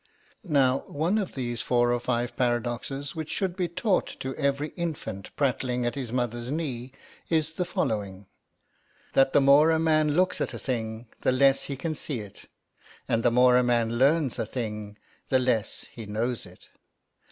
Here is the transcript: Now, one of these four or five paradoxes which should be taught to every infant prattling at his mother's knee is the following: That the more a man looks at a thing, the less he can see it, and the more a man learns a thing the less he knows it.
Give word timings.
Now, 0.49 0.79
one 0.87 1.19
of 1.19 1.35
these 1.35 1.61
four 1.61 1.93
or 1.93 1.99
five 1.99 2.35
paradoxes 2.35 3.15
which 3.15 3.29
should 3.29 3.55
be 3.55 3.67
taught 3.67 4.07
to 4.21 4.33
every 4.35 4.69
infant 4.69 5.29
prattling 5.35 5.85
at 5.85 5.93
his 5.93 6.11
mother's 6.11 6.49
knee 6.49 6.91
is 7.29 7.53
the 7.53 7.65
following: 7.65 8.25
That 9.13 9.33
the 9.33 9.41
more 9.41 9.69
a 9.69 9.77
man 9.77 10.15
looks 10.15 10.41
at 10.41 10.55
a 10.55 10.57
thing, 10.57 11.05
the 11.21 11.31
less 11.31 11.65
he 11.65 11.75
can 11.77 11.93
see 11.93 12.21
it, 12.21 12.45
and 13.07 13.21
the 13.21 13.29
more 13.29 13.55
a 13.57 13.61
man 13.63 13.99
learns 13.99 14.39
a 14.39 14.45
thing 14.47 14.97
the 15.29 15.37
less 15.37 15.85
he 15.91 16.07
knows 16.07 16.47
it. 16.47 16.69